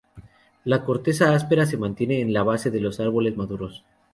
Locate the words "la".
0.63-0.83, 2.33-2.41